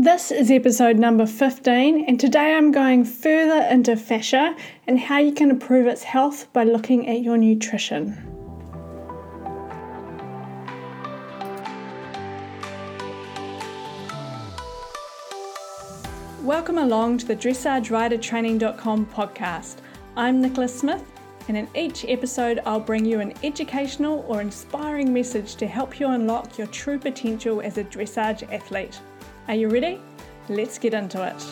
[0.00, 4.54] This is episode number 15, and today I'm going further into fascia
[4.86, 8.16] and how you can improve its health by looking at your nutrition.
[16.44, 19.78] Welcome along to the dressageridertraining.com podcast.
[20.16, 21.02] I'm Nicola Smith,
[21.48, 26.06] and in each episode, I'll bring you an educational or inspiring message to help you
[26.06, 29.00] unlock your true potential as a dressage athlete.
[29.48, 29.98] Are you ready?
[30.50, 31.42] Let's get into it.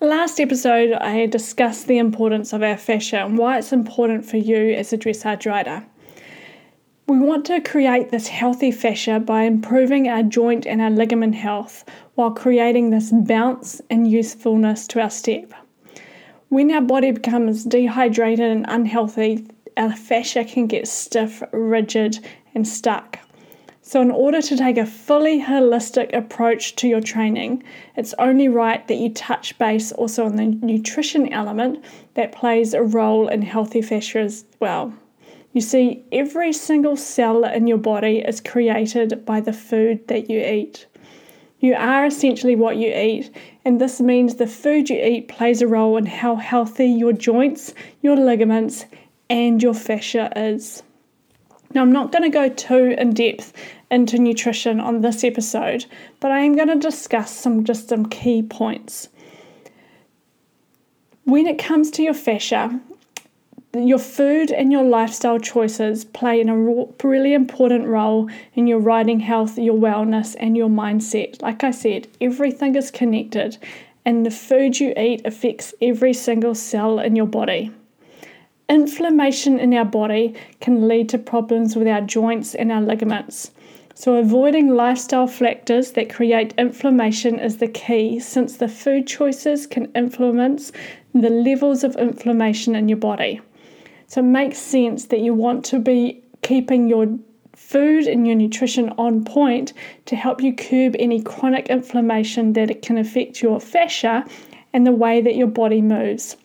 [0.00, 4.74] Last episode, I discussed the importance of our fascia and why it's important for you
[4.74, 5.84] as a dressage rider.
[7.08, 11.84] We want to create this healthy fascia by improving our joint and our ligament health
[12.14, 15.52] while creating this bounce and usefulness to our step.
[16.48, 22.24] When our body becomes dehydrated and unhealthy, our fascia can get stiff, rigid,
[22.54, 23.18] and stuck.
[23.82, 27.62] So, in order to take a fully holistic approach to your training,
[27.96, 31.82] it's only right that you touch base also on the nutrition element
[32.14, 34.92] that plays a role in healthy fascia as well.
[35.54, 40.40] You see, every single cell in your body is created by the food that you
[40.40, 40.86] eat.
[41.58, 45.66] You are essentially what you eat, and this means the food you eat plays a
[45.66, 48.84] role in how healthy your joints, your ligaments,
[49.30, 50.82] and your fascia is.
[51.72, 53.52] Now, I'm not going to go too in depth
[53.90, 55.86] into nutrition on this episode,
[56.20, 59.08] but I am going to discuss some just some key points.
[61.24, 62.80] When it comes to your fascia,
[63.72, 66.54] your food and your lifestyle choices play a
[67.04, 71.40] really important role in your riding health, your wellness, and your mindset.
[71.40, 73.58] Like I said, everything is connected,
[74.04, 77.70] and the food you eat affects every single cell in your body.
[78.68, 83.52] Inflammation in our body can lead to problems with our joints and our ligaments.
[84.00, 89.92] So, avoiding lifestyle factors that create inflammation is the key since the food choices can
[89.94, 90.72] influence
[91.12, 93.42] the levels of inflammation in your body.
[94.06, 97.18] So it makes sense that you want to be keeping your
[97.54, 99.74] food and your nutrition on point
[100.06, 104.24] to help you curb any chronic inflammation that it can affect your fascia
[104.72, 106.38] and the way that your body moves.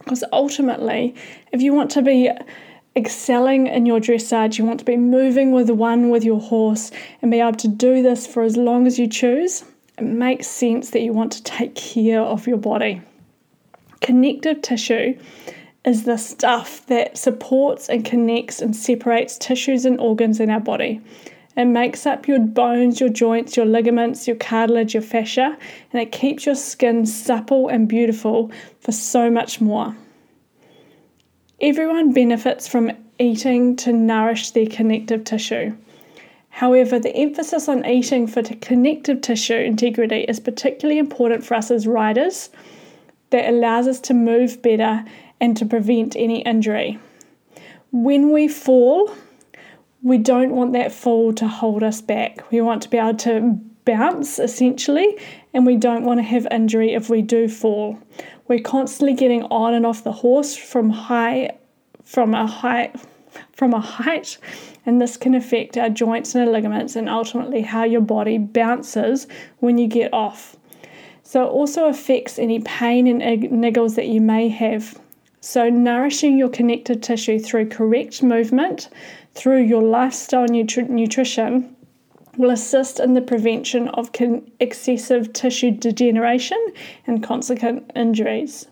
[0.00, 1.14] Because ultimately,
[1.50, 2.28] if you want to be
[2.96, 6.90] excelling in your dressage, you want to be moving with one with your horse
[7.22, 9.64] and be able to do this for as long as you choose,
[9.98, 13.00] it makes sense that you want to take care of your body.
[14.00, 15.18] Connective tissue
[15.84, 21.00] is the stuff that supports and connects and separates tissues and organs in our body.
[21.56, 25.56] It makes up your bones, your joints, your ligaments, your cartilage, your fascia,
[25.92, 29.94] and it keeps your skin supple and beautiful for so much more.
[31.60, 35.76] Everyone benefits from eating to nourish their connective tissue.
[36.48, 41.86] However, the emphasis on eating for connective tissue integrity is particularly important for us as
[41.86, 42.48] riders
[43.28, 45.04] that allows us to move better
[45.38, 46.98] and to prevent any injury.
[47.92, 49.14] When we fall,
[50.02, 52.50] we don't want that fall to hold us back.
[52.50, 55.18] We want to be able to bounce essentially,
[55.54, 57.98] and we don't want to have injury if we do fall.
[58.48, 61.56] We're constantly getting on and off the horse from high
[62.04, 62.96] from a height
[63.52, 64.38] from a height
[64.86, 69.26] and this can affect our joints and our ligaments and ultimately how your body bounces
[69.58, 70.56] when you get off.
[71.22, 74.98] So it also affects any pain and niggles that you may have.
[75.42, 78.90] So, nourishing your connective tissue through correct movement,
[79.34, 81.74] through your lifestyle nutri- nutrition,
[82.40, 86.58] will assist in the prevention of con- excessive tissue degeneration
[87.06, 88.66] and consequent injuries.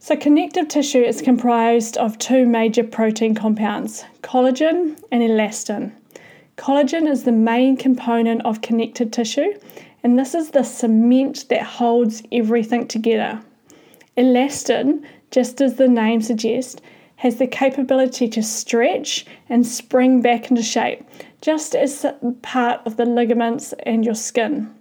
[0.00, 5.92] So, connective tissue is comprised of two major protein compounds collagen and elastin.
[6.56, 9.52] Collagen is the main component of connective tissue,
[10.02, 13.40] and this is the cement that holds everything together.
[14.16, 16.80] Elastin just as the name suggests,
[17.18, 21.04] has the capability to stretch and spring back into shape,
[21.40, 22.06] just as
[22.42, 24.72] part of the ligaments and your skin.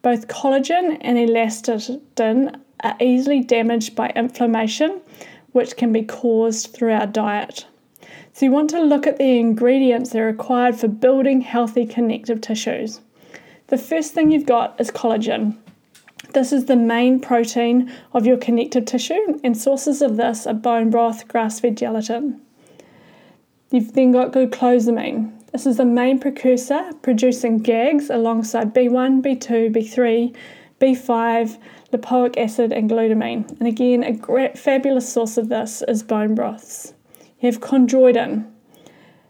[0.00, 5.00] Both collagen and elastin are easily damaged by inflammation,
[5.50, 7.66] which can be caused through our diet.
[8.32, 12.40] So, you want to look at the ingredients that are required for building healthy connective
[12.40, 13.00] tissues.
[13.66, 15.56] The first thing you've got is collagen.
[16.32, 20.88] This is the main protein of your connective tissue, and sources of this are bone
[20.88, 22.40] broth, grass fed gelatin.
[23.70, 25.30] You've then got glucosamine.
[25.52, 30.34] This is the main precursor producing GAGs alongside B1, B2, B3,
[30.80, 31.58] B5,
[31.92, 33.48] lipoic acid, and glutamine.
[33.58, 36.94] And again, a great, fabulous source of this is bone broths.
[37.40, 38.46] You have chondroitin.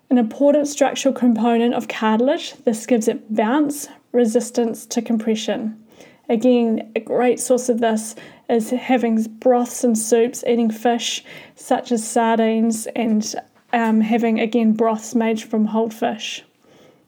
[0.09, 2.55] an important structural component of cartilage.
[2.65, 5.82] This gives it bounce, resistance to compression.
[6.29, 8.15] Again, a great source of this
[8.49, 11.25] is having broths and soups, eating fish
[11.55, 13.35] such as sardines, and
[13.73, 16.45] um, having again broths made from whole fish.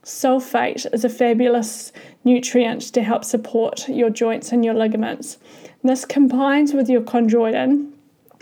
[0.03, 1.93] Sulfate is a fabulous
[2.25, 5.39] nutrient to help support your joints and your ligaments.
[5.83, 7.91] This combines with your chondroitin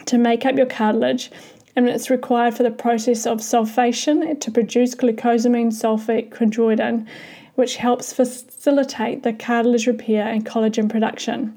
[0.07, 1.31] to make up your cartilage,
[1.77, 7.07] and it's required for the process of sulfation to produce glucosamine sulfate chondroitin,
[7.55, 11.57] which helps facilitate the cartilage repair and collagen production.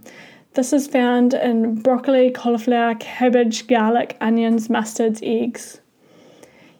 [0.53, 5.81] This is found in broccoli, cauliflower, cabbage, garlic, onions, mustards, eggs.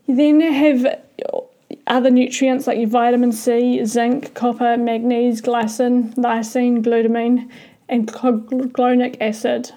[0.06, 1.02] You then have
[1.88, 7.50] other nutrients like your vitamin C, zinc, copper, magnesium, glycine, lysine, glutamine,
[7.90, 9.72] and clonic acid.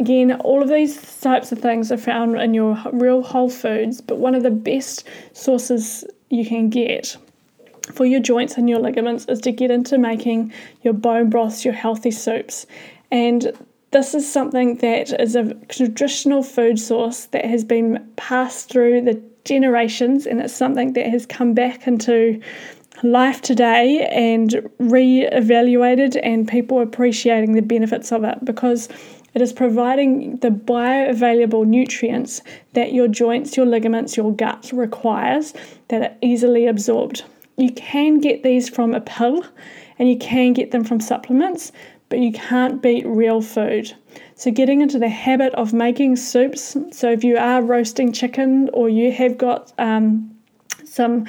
[0.00, 4.18] Again, all of these types of things are found in your real whole foods, but
[4.18, 7.16] one of the best sources you can get
[7.92, 10.52] for your joints and your ligaments is to get into making
[10.82, 12.66] your bone broths, your healthy soups.
[13.10, 13.52] And
[13.90, 19.22] this is something that is a traditional food source that has been passed through the
[19.44, 22.40] generations, and it's something that has come back into
[23.02, 28.88] life today and re-evaluated and people appreciating the benefits of it because
[29.34, 32.42] it is providing the bioavailable nutrients
[32.74, 35.52] that your joints, your ligaments, your gut requires
[35.88, 37.24] that are easily absorbed.
[37.56, 39.44] You can get these from a pill
[39.98, 41.72] and you can get them from supplements,
[42.08, 43.94] but you can't beat real food.
[44.34, 46.76] So, getting into the habit of making soups.
[46.90, 50.36] So, if you are roasting chicken or you have got um,
[50.84, 51.26] some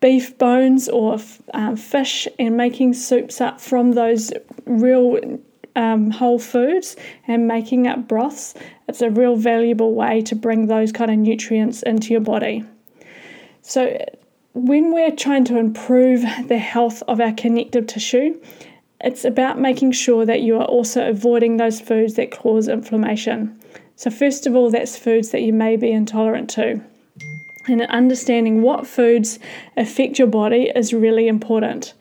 [0.00, 1.18] beef bones or
[1.54, 4.32] um, fish and making soups up from those
[4.64, 5.38] real
[5.74, 6.96] um, whole foods
[7.26, 8.54] and making up broths,
[8.88, 12.64] it's a real valuable way to bring those kind of nutrients into your body.
[13.62, 13.96] So,
[14.56, 18.40] when we're trying to improve the health of our connective tissue,
[19.02, 23.60] it's about making sure that you are also avoiding those foods that cause inflammation.
[23.96, 26.80] So, first of all, that's foods that you may be intolerant to.
[27.68, 29.38] And understanding what foods
[29.76, 31.92] affect your body is really important.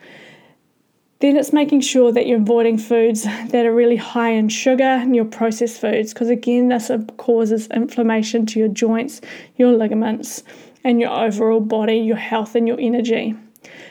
[1.19, 5.13] Then it's making sure that you're avoiding foods that are really high in sugar and
[5.13, 9.19] your processed foods, because again, this causes inflammation to your joints,
[9.57, 10.43] your ligaments,
[10.85, 13.35] and your overall body, your health, and your energy.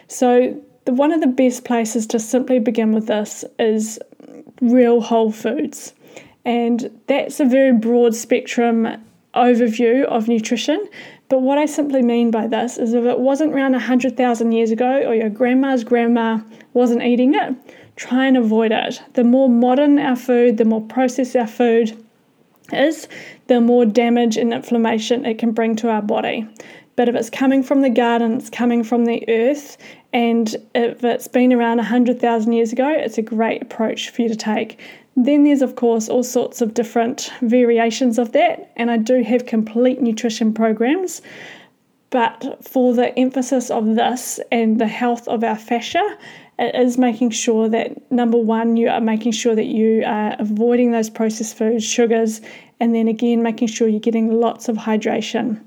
[0.08, 3.98] So, the, one of the best places to simply begin with this is
[4.60, 5.92] real whole foods.
[6.44, 8.86] And that's a very broad spectrum
[9.34, 10.88] overview of nutrition.
[11.28, 15.02] But what I simply mean by this is if it wasn't around 100,000 years ago
[15.04, 16.38] or your grandma's grandma
[16.74, 17.54] wasn't eating it,
[17.96, 19.02] try and avoid it.
[19.14, 21.96] The more modern our food, the more processed our food
[22.72, 23.08] is,
[23.46, 26.46] the more damage and inflammation it can bring to our body.
[26.96, 29.76] But if it's coming from the garden, it's coming from the earth,
[30.12, 34.36] and if it's been around 100,000 years ago, it's a great approach for you to
[34.36, 34.78] take.
[35.16, 39.46] Then there's, of course, all sorts of different variations of that, and I do have
[39.46, 41.22] complete nutrition programs.
[42.10, 46.16] But for the emphasis of this and the health of our fascia,
[46.58, 50.92] it is making sure that number one, you are making sure that you are avoiding
[50.92, 52.40] those processed foods, sugars,
[52.80, 55.60] and then again, making sure you're getting lots of hydration.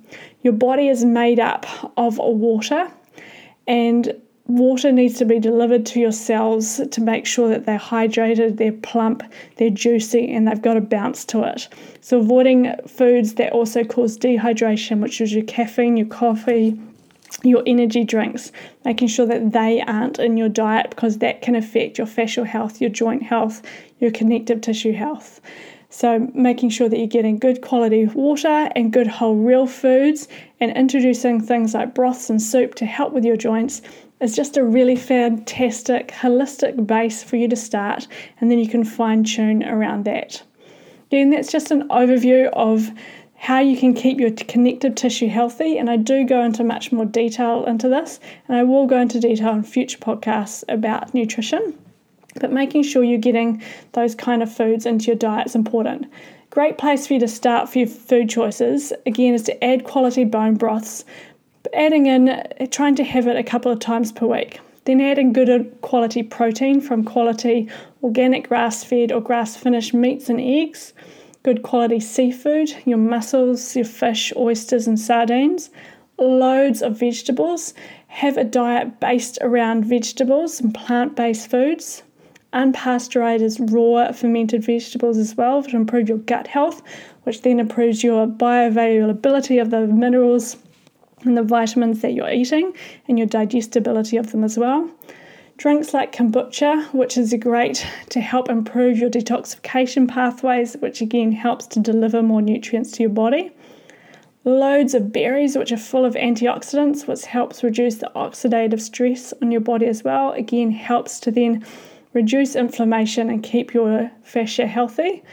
[0.44, 1.66] Your body is made up
[1.98, 2.92] of water,
[3.68, 4.14] and
[4.46, 8.72] water needs to be delivered to your cells to make sure that they're hydrated, they're
[8.72, 9.24] plump,
[9.58, 11.68] they're juicy, and they've got a bounce to it.
[12.00, 16.80] So, avoiding foods that also cause dehydration, which is your caffeine, your coffee,
[17.44, 18.52] your energy drinks,
[18.86, 22.82] making sure that they aren't in your diet because that can affect your fascial health,
[22.82, 23.62] your joint health,
[24.00, 25.42] your connective tissue health.
[25.90, 30.28] So, making sure that you're getting good quality water and good whole real foods,
[30.60, 33.82] and introducing things like broths and soup to help with your joints
[34.20, 38.08] is just a really fantastic holistic base for you to start,
[38.42, 40.44] and then you can fine tune around that.
[41.08, 42.90] Again, that's just an overview of
[43.38, 47.06] how you can keep your connective tissue healthy, and I do go into much more
[47.06, 51.78] detail into this, and I will go into detail in future podcasts about nutrition.
[52.40, 53.62] But making sure you're getting
[53.94, 56.08] those kind of foods into your diet is important.
[56.50, 60.24] Great place for you to start for your food choices again is to add quality
[60.24, 61.06] bone broths
[61.74, 64.60] adding in, trying to have it a couple of times per week.
[64.86, 67.70] Then adding good uh, quality protein from quality
[68.02, 70.94] organic grass fed or grass finished meats and eggs,
[71.48, 75.70] good quality seafood, your mussels, your fish, oysters, and sardines,
[76.18, 77.74] loads of vegetables.
[78.08, 82.04] Have a diet based around vegetables and plant based foods.
[82.52, 86.82] Unpasteurized raw fermented vegetables as well to improve your gut health,
[87.24, 90.58] which then improves your bioavailability of the minerals
[91.24, 92.74] and the vitamins that you're eating
[93.08, 94.92] and your digestibility of them as well.
[95.58, 101.66] Drinks like kombucha, which is great to help improve your detoxification pathways, which again helps
[101.68, 103.52] to deliver more nutrients to your body.
[104.44, 109.50] Loads of berries, which are full of antioxidants, which helps reduce the oxidative stress on
[109.52, 110.32] your body as well.
[110.34, 111.66] Again, helps to then
[112.14, 115.24] reduce inflammation and keep your fascia healthy.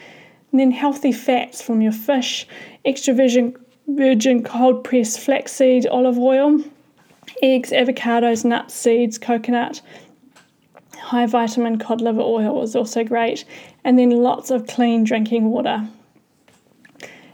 [0.52, 2.48] And then healthy fats from your fish,
[2.86, 3.56] extra virgin,
[3.88, 6.60] virgin cold pressed flaxseed olive oil,
[7.42, 9.82] eggs, avocados, nuts, seeds, coconut,
[11.04, 13.44] high vitamin cod liver oil is also great,
[13.84, 15.87] and then lots of clean drinking water.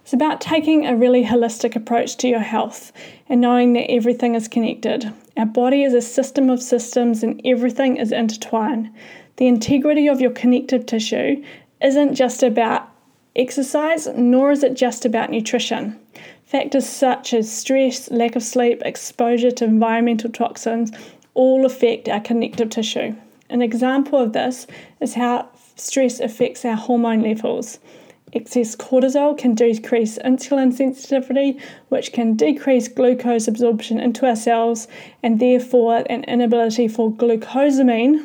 [0.03, 2.91] It's about taking a really holistic approach to your health
[3.29, 5.13] and knowing that everything is connected.
[5.37, 8.91] Our body is a system of systems and everything is intertwined.
[9.37, 11.45] The integrity of your connective tissue
[11.81, 12.89] isn't just about
[13.37, 15.97] exercise, nor is it just about nutrition.
[16.45, 20.91] Factors such as stress, lack of sleep, exposure to environmental toxins
[21.35, 23.15] all affect our connective tissue.
[23.51, 24.67] An example of this
[25.01, 27.81] is how stress affects our hormone levels.
[28.33, 34.87] Excess cortisol can decrease insulin sensitivity, which can decrease glucose absorption into our cells
[35.25, 38.25] and therefore an inability for glucosamine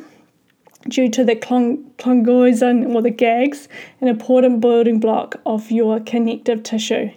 [0.87, 3.67] due to the clongazone or the GAGs,
[4.01, 7.09] an important building block of your connective tissue.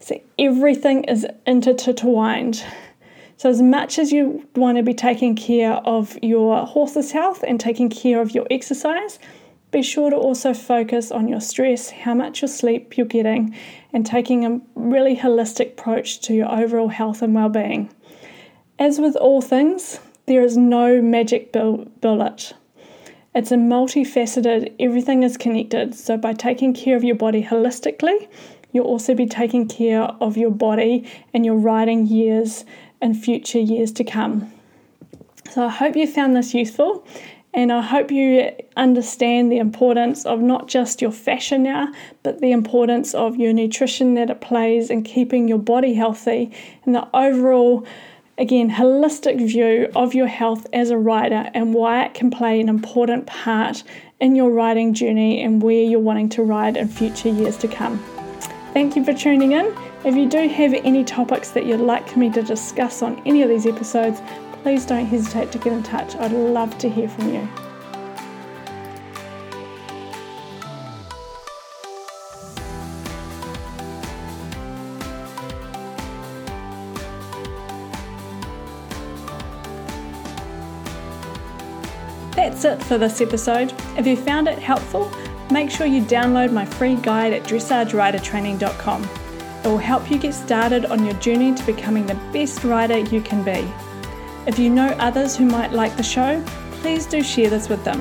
[0.00, 2.64] So everything is intertwined.
[3.42, 7.58] So, as much as you want to be taking care of your horse's health and
[7.58, 9.18] taking care of your exercise,
[9.72, 13.52] be sure to also focus on your stress, how much your sleep you're getting,
[13.92, 17.92] and taking a really holistic approach to your overall health and well being.
[18.78, 22.52] As with all things, there is no magic bullet.
[23.34, 25.96] It's a multifaceted, everything is connected.
[25.96, 28.28] So, by taking care of your body holistically,
[28.70, 32.64] you'll also be taking care of your body and your riding years
[33.02, 34.50] in future years to come.
[35.50, 37.06] So I hope you found this useful
[37.54, 41.92] and I hope you understand the importance of not just your fascia now,
[42.22, 46.50] but the importance of your nutrition that it plays in keeping your body healthy
[46.86, 47.86] and the overall,
[48.38, 52.70] again, holistic view of your health as a rider and why it can play an
[52.70, 53.82] important part
[54.18, 57.98] in your riding journey and where you're wanting to ride in future years to come.
[58.72, 59.91] Thank you for tuning in.
[60.04, 63.48] If you do have any topics that you'd like me to discuss on any of
[63.48, 64.20] these episodes,
[64.64, 66.16] please don't hesitate to get in touch.
[66.16, 67.48] I'd love to hear from you.
[82.34, 83.72] That's it for this episode.
[83.96, 85.12] If you found it helpful,
[85.52, 89.21] make sure you download my free guide at dressageridertraining.com.
[89.82, 93.68] Help you get started on your journey to becoming the best rider you can be.
[94.46, 96.42] If you know others who might like the show,
[96.80, 98.00] please do share this with them.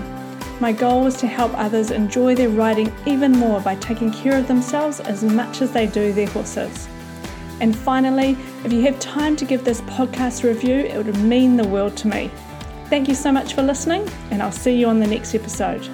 [0.62, 4.48] My goal is to help others enjoy their riding even more by taking care of
[4.48, 6.88] themselves as much as they do their horses.
[7.60, 11.68] And finally, if you have time to give this podcast review, it would mean the
[11.68, 12.30] world to me.
[12.86, 15.90] Thank you so much for listening, and I'll see you on the next episode.